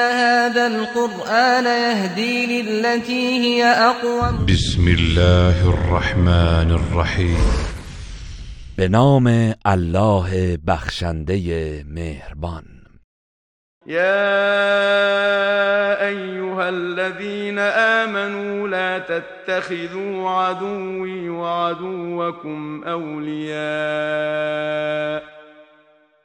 [0.00, 7.36] هذا القرآن يهدي للتي هي أقوم بسم الله الرحمن الرحیم
[8.78, 12.64] به نام الله بخشنده مهربان.
[13.86, 14.40] يا
[16.08, 23.60] أيها الذين آمنوا لا تتخذوا عدوي وعدوكم أولياء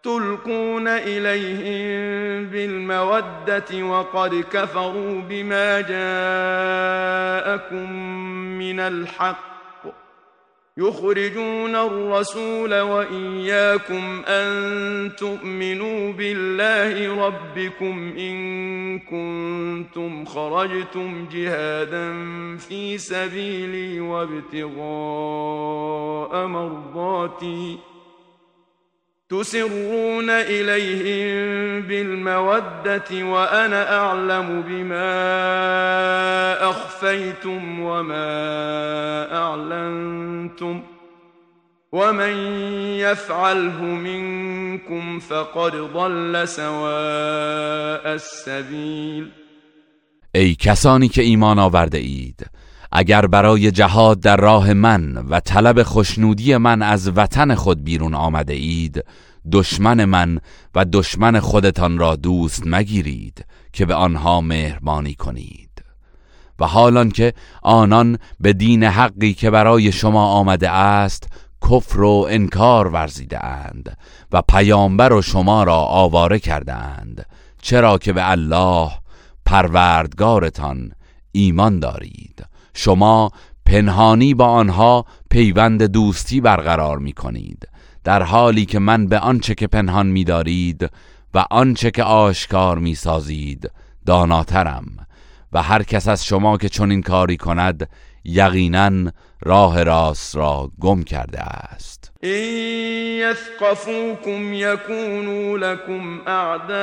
[0.05, 6.21] تلقون إليهم بالمودة وقد كفروا بما جاءكم
[8.59, 9.55] من الحق
[10.77, 22.13] يخرجون الرسول وإياكم أن تؤمنوا بالله ربكم إن كنتم خرجتم جهادا
[22.57, 24.75] في سبيلي وابتغاء
[26.47, 27.77] مرضاتي
[29.29, 35.09] تسرون إليهم بالمودة وأنا أعلم بما
[36.69, 38.27] أخفيتم وما
[39.35, 40.83] أعلنتم
[41.91, 42.37] ومن
[42.99, 49.31] يفعله منكم فقد ضل سواء السبيل.
[50.35, 52.45] ای کسانی که ایمان آورده اید
[52.97, 58.53] اگر برای جهاد در راه من و طلب خوشنودی من از وطن خود بیرون آمده
[58.53, 59.05] اید
[59.51, 60.39] دشمن من
[60.75, 65.83] و دشمن خودتان را دوست مگیرید که به آنها مهربانی کنید.
[66.59, 71.27] و حالان که آنان به دین حقی که برای شما آمده است
[71.69, 73.97] کفر و انکار ورزیده اند
[74.31, 77.25] و پیامبر و شما را آواره کرده اند
[77.61, 78.91] چرا که به الله
[79.45, 80.91] پروردگارتان
[81.31, 82.54] ایمان دارید.
[82.75, 83.31] شما
[83.65, 87.67] پنهانی با آنها پیوند دوستی برقرار می کنید
[88.03, 90.89] در حالی که من به آنچه که پنهان می دارید
[91.33, 93.71] و آنچه که آشکار می سازید
[94.05, 94.85] داناترم.
[95.53, 97.89] و هر کس از شما که چنین کاری کند
[98.23, 99.11] یقینا
[99.45, 102.11] راه راست را گم کرده است.
[102.23, 102.43] إن
[103.19, 106.75] يثقفوكم يكونوا لكم أعداء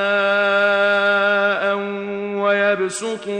[2.43, 3.33] ويبسطوا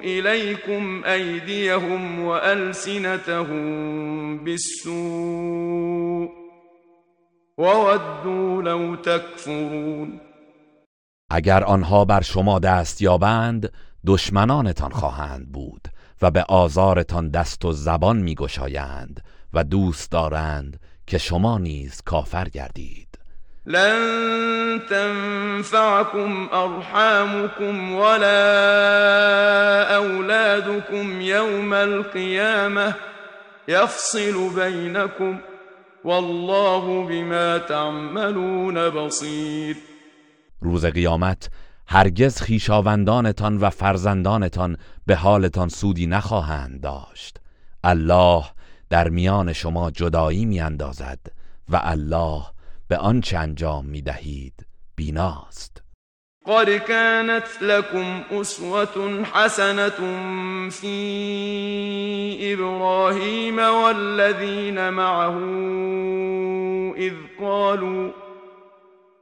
[0.00, 3.64] إليكم أيديهم وألسنتهم
[4.44, 6.28] بالسوء
[7.58, 10.20] وودوا لو تكفرون
[11.30, 13.72] اگر آنها بر شما دست یابند
[14.06, 15.88] دشمنانتان خواهند بود.
[16.22, 19.20] و به آزارتان دست و زبان میگشایند
[19.52, 23.08] و دوست دارند که شما نیز کافر گردید.
[23.66, 28.36] لن تنفعكم أرحامكم ولا
[29.96, 32.94] أولادكم يوم القيامة
[33.68, 35.38] يفصل بينكم
[36.04, 39.76] والله بما تعملون بصير
[40.62, 41.48] روز قیامت
[41.88, 44.76] هرگز خیشاوندانتان و فرزندانتان
[45.06, 47.36] به حالتان سودی نخواهند داشت.
[47.84, 48.44] الله
[48.90, 51.20] در میان شما جدایی میاندازد
[51.68, 52.42] و الله
[52.88, 54.66] به آنچه انجام می‌دهید
[54.96, 55.82] بیناست.
[56.46, 59.90] قد كانت لكم أسوة حسنة
[60.70, 60.96] في
[62.54, 65.36] إبراهيم والذين معه
[66.96, 68.25] إذ قالوا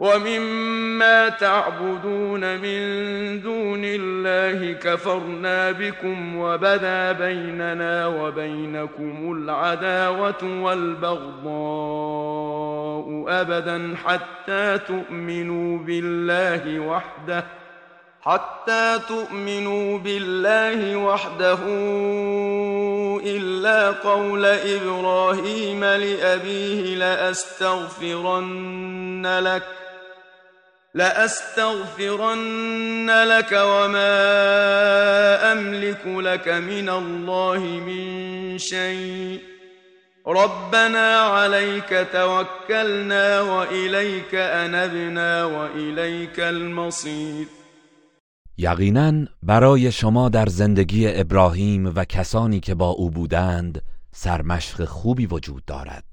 [0.00, 2.78] ومما تعبدون من
[3.40, 11.48] دون الله كفرنا بكم وبدا بيننا وبينكم العداوة والبغضاء
[13.28, 17.44] أبدا حتى تؤمنوا بالله وحده
[18.22, 21.58] حتى تؤمنوا بالله وحده
[23.24, 28.58] إلا قول إبراهيم لأبيه لأستغفرن
[29.38, 29.62] لك
[30.98, 32.40] لأستغفرن
[33.10, 34.14] لك وما
[35.52, 39.40] أملك لك من الله من شيء.
[40.26, 47.46] ربنا عليك توكلنا وإليك أنبنا وإليك المصير.
[48.58, 49.12] یقینا
[49.42, 56.04] برای شما در زندگی ابراهیم و کسانی که با او بودند سرمشق خوبی وجود دارد.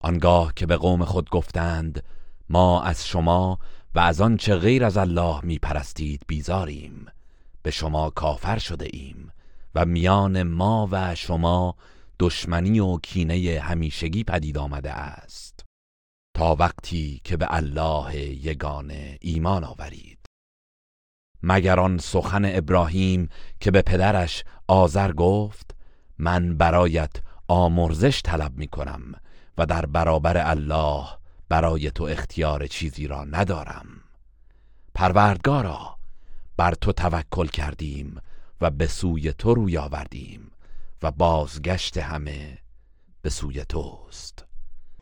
[0.00, 2.02] آنگاه که به قوم خود گفتند
[2.48, 3.58] ما از شما
[3.94, 7.06] و از آنچه غیر از الله می پرستید بیزاریم.
[7.62, 9.32] به شما کافر شده ایم
[9.74, 11.76] و میان ما و شما
[12.20, 15.64] دشمنی و کینه همیشگی پدید آمده است.
[16.34, 20.18] تا وقتی که به الله یگانه ایمان آورید.
[21.42, 23.28] مگر آن سخن ابراهیم
[23.60, 25.74] که به پدرش آذر گفت
[26.18, 27.10] من برایت
[27.48, 29.14] آمرزش طلب می کنم
[29.58, 31.06] و در برابر الله
[31.52, 33.86] برای تو اختیار چیزی را ندارم.
[34.94, 35.96] پروردگارا
[36.56, 38.20] بر تو توکل کردیم
[38.60, 40.50] و به سوی تو روی آوردیم
[41.02, 42.58] و بازگشت همه
[43.22, 44.44] به سوی توست.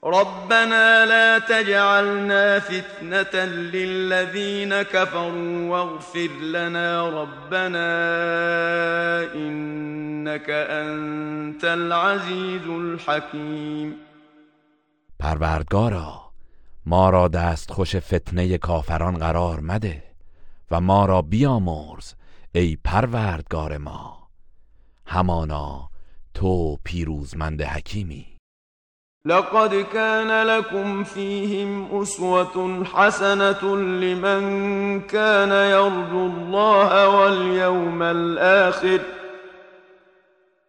[0.03, 7.91] ربنا لا تجعلنا فتنة للذين كفروا واغفر لنا ربنا
[9.35, 13.95] إنك أنت العزيز الحكيم
[15.19, 16.30] پروردگارا
[16.91, 20.03] ما را دست خوش فتنه کافران قرار مده
[20.71, 22.15] و ما را بیامرز
[22.55, 24.29] ای پروردگار ما.
[25.07, 25.91] همانا
[26.35, 28.27] تو پیروزمند حکیمی.
[29.25, 39.20] لقد كان لكم فيهم أسوة حسنة لمن كان يرجو الله واليوم الآخر.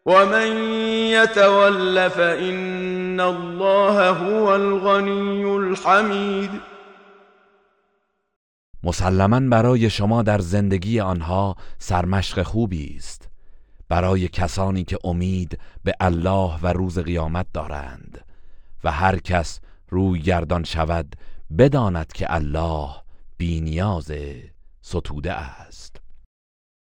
[0.06, 0.58] ومن
[1.14, 6.52] يتول فإن الله هو الغني الحمید
[8.84, 13.30] مسلما برای شما در زندگی آنها سرمشق خوبی است.
[13.90, 18.26] برای کسانی که امید به الله و روز قیامت دارند.
[18.84, 19.60] و هر کس
[19.90, 21.16] روی گردان شود
[21.58, 22.90] بداند که الله
[23.38, 24.12] بینیاز
[24.82, 25.91] ستوده است.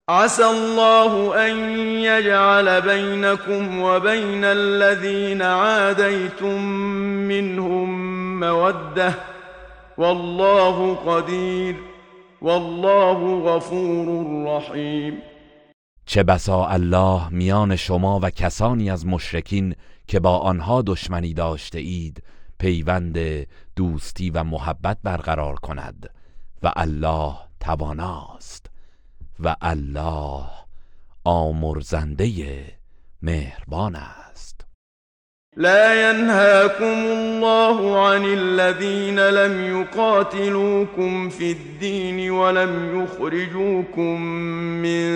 [0.10, 6.64] عسى الله أن يجعل بينكم وبين الذين عاديتم
[7.28, 7.90] منهم
[8.40, 9.14] مودة.
[9.98, 11.76] والله قدير.
[12.42, 14.08] والله غفور
[14.48, 15.22] رحيم.
[16.06, 19.76] چه بسا الله میان شما و کسانی از مشرکین
[20.08, 22.24] که با آنها دشمنی داشته اید
[22.60, 23.18] پیوند
[23.76, 26.10] دوستی و محبت برقرار کند.
[26.64, 28.67] و الله تواناست.
[29.40, 30.46] و الله
[31.26, 32.66] آمرزنده
[33.22, 34.66] مهربان است.
[35.58, 44.22] لا ينهاكم الله عن الذين لم يقاتلوكم في الدين ولم يخرجوكم
[44.82, 45.08] من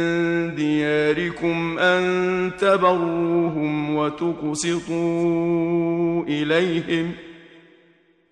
[0.55, 5.03] دياركم أن تبروهم وتقسطوا
[6.23, 7.11] إليهم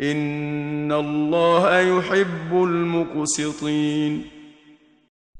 [0.01, 4.38] إن الله يحب المقسطين.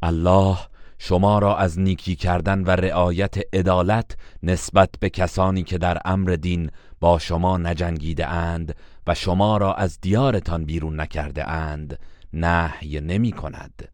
[0.02, 0.58] الله
[1.00, 6.72] شما را از نیکی کردن و رعایت عدالت نسبت به کسانی که در امر دین
[7.00, 8.76] با شما نجنگیده اند
[9.08, 12.00] و شما را از دیارتان بیرون نکرده اند
[12.34, 13.88] نهی نمی کند.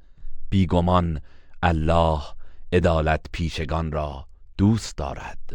[0.50, 1.22] بیگمان
[1.64, 2.22] الله
[2.74, 5.55] عدالت پیشگان را دوست دارد.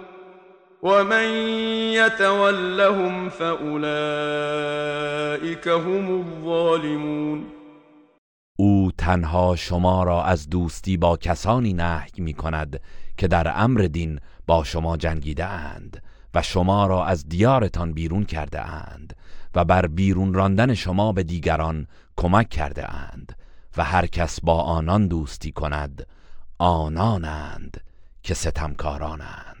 [0.83, 1.27] ومن
[1.93, 3.67] يتولهم فاولئك
[5.67, 7.45] هم الظالمون
[8.59, 12.81] او تنها شما را از دوستی با کسانی نهی می کند
[13.17, 18.61] که در امر دین با شما جنگیده اند و شما را از دیارتان بیرون کرده
[18.61, 19.15] اند
[19.55, 23.35] و بر بیرون راندن شما به دیگران کمک کرده اند
[23.77, 26.07] و هر کس با آنان دوستی کند
[26.57, 27.81] آنانند
[28.23, 29.60] که ستمکارانند.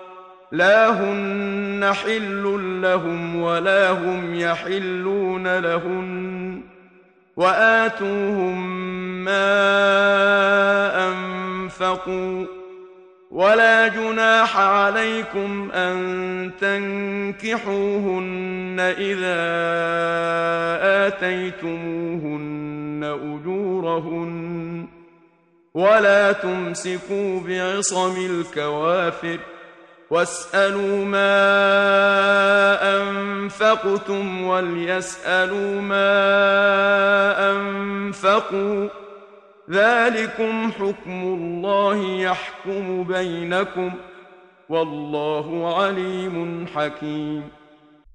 [0.51, 6.61] لا هن حل لهم ولا هم يحلون لهن
[7.37, 8.85] وآتوهم
[9.23, 9.47] ما
[11.07, 12.45] أنفقوا
[13.31, 18.15] ولا جناح عليكم أن تنكحوهن
[18.79, 19.41] إذا
[21.07, 24.87] آتيتموهن أجورهن
[25.73, 29.39] ولا تمسكوا بعصم الكوافر
[30.11, 31.33] واسألوا ما
[32.97, 36.11] أنفقتم وليسألوا ما
[37.51, 38.87] أنفقوا
[39.69, 43.91] ذلكم حكم الله يحكم بينكم
[44.69, 47.43] والله علیم حکیم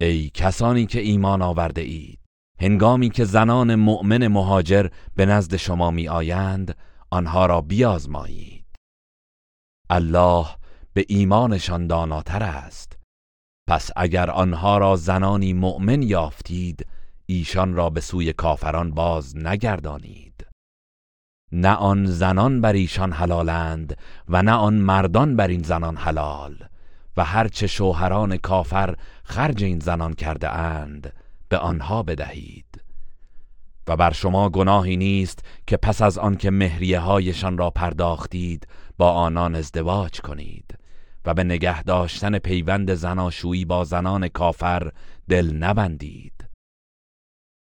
[0.00, 2.18] ای کسانی که ایمان آورده اید
[2.60, 6.76] هنگامی که زنان مؤمن مهاجر به نزد شما می آیند
[7.10, 8.64] آنها را بیازمایید.
[9.90, 10.46] الله
[10.96, 12.98] به ایمانشان داناتر است.
[13.68, 16.86] پس اگر آنها را زنانی مؤمن یافتید
[17.26, 20.46] ایشان را به سوی کافران باز نگردانید.
[21.52, 23.96] نه آن زنان بر ایشان حلالند
[24.28, 26.56] و نه آن مردان بر این زنان حلال
[27.16, 31.12] و هرچه شوهران کافر خرج این زنان کرده اند
[31.48, 32.82] به آنها بدهید.
[33.86, 39.54] و بر شما گناهی نیست که پس از آنکه مهریه هایشان را پرداختید با آنان
[39.54, 40.78] ازدواج کنید.
[41.26, 44.92] و به نگه داشتن پیوند زناشویی با زنان کافر
[45.28, 46.48] دل نبندید.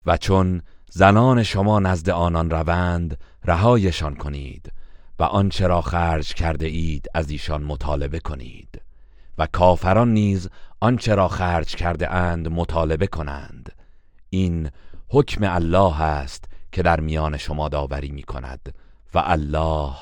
[0.06, 4.72] و چون زنان شما نزد آنان روند رهایشان کنید
[5.20, 8.82] و آنچه را خرج کرده اید از ایشان مطالبه کنید.
[9.38, 13.72] و کافران نیز آنچه را خرج کرده اند مطالبه کنند.
[14.30, 14.70] این
[15.10, 18.76] حکم الله است که در میان شما داوری می کند
[19.14, 19.94] و الله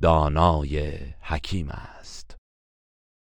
[0.00, 2.25] دانای حکیم است.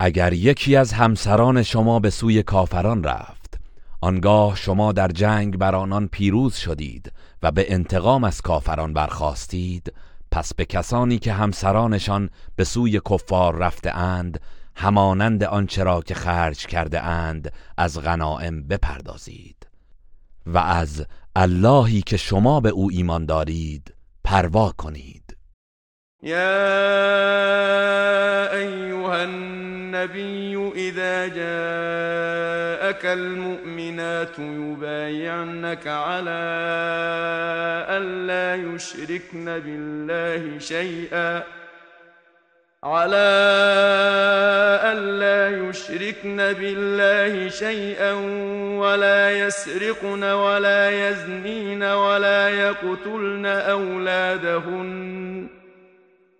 [0.00, 3.60] اگر یکی از همسران شما به سوی کافران رفت
[4.00, 7.12] آنگاه شما در جنگ بر آنان پیروز شدید
[7.42, 9.92] و به انتقام از کافران برخواستید
[10.30, 14.40] پس به کسانی که همسرانشان به سوی کفار رفته اند
[14.76, 19.66] همانند آنچه را که خرج کرده اند از غنائم بپردازید.
[20.46, 25.25] و از اللهی که شما به او ایمان دارید پروا کنید.
[26.22, 26.36] يا
[28.52, 36.46] أيها النبي إذا جاءك المؤمنات يبايعنك على
[37.88, 41.42] ألا يشركن بالله شيئا
[42.84, 43.26] على
[44.92, 48.12] ألا يشركن بالله شيئا
[48.78, 55.48] ولا يسرقن ولا يزنين ولا يقتلن أولادهن.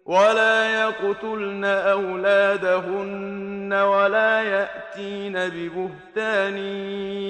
[0.06, 6.58] ولا يقتلن أولادهن ولا يأتين ببهتان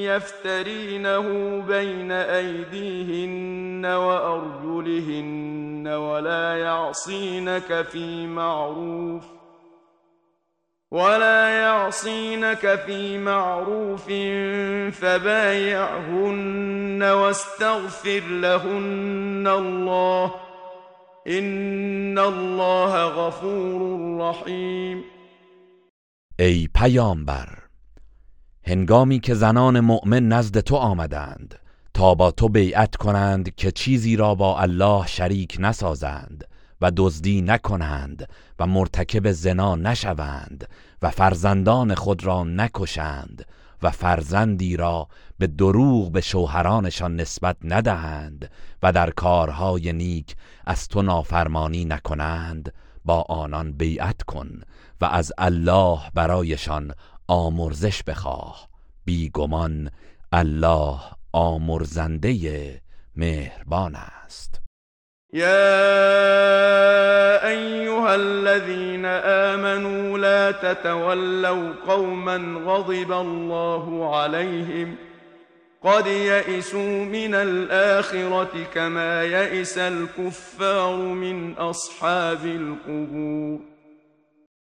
[0.05, 9.25] يفترينه بين أيديهن وأرجلهن ولا يعصينك في معروف
[10.91, 14.07] ولا يعصينك في معروف
[15.01, 20.35] فبايعهن واستغفر لهن الله
[21.27, 25.03] این الله غفور رحیم
[26.39, 27.49] ای پیامبر
[28.67, 31.55] هنگامی که زنان مؤمن نزد تو آمدند
[31.95, 36.45] تا با تو بیعت کنند که چیزی را با الله شریک نسازند
[36.81, 38.29] و دزدی نکنند
[38.59, 40.69] و مرتکب زنا نشوند
[41.03, 43.45] و فرزندان خود را نکشند
[43.83, 48.51] و فرزندی را به دروغ به شوهرانشان نسبت ندهند
[48.83, 52.73] و در کارهای نیک از تو نافرمانی نکنند
[53.05, 54.61] با آنان بیعت کن
[55.01, 56.93] و از الله برایشان
[57.29, 58.69] آمرزش بخواه.
[59.05, 59.91] بیگمان
[60.33, 61.01] الله
[61.33, 62.83] آمرزنده
[63.17, 64.61] مهربان است.
[65.35, 67.16] أيها
[68.17, 74.97] الذين آمنوا لا تتولوا قوما غضب الله عليهم
[75.83, 83.61] قد يئسوا من الآخرة كما يئس الكفار من أصحاب القبور.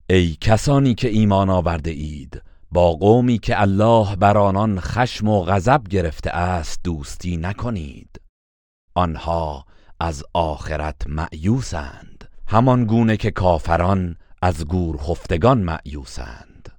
[0.10, 5.82] ای کسانی که ایمان آورده اید با قومی که الله بر آنان خشم و غضب
[5.90, 8.22] گرفته است دوستی نکنید.
[8.96, 9.66] آنها
[10.00, 12.11] از آخرت معیوسند
[12.52, 16.70] همان گونه که کافران از گور خفتگان معیوسند